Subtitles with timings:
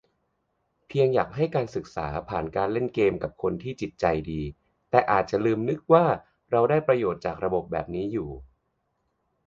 [0.87, 4.41] เพียงอยากให้การศึกษาผ่านการเล่นเกมกับคนที่จิตใจดี
[4.89, 6.05] แต่อาจจะลืมนึก ว่า
[6.51, 8.29] เราได้ประโยชน์จากระบบแบบนี้อยู่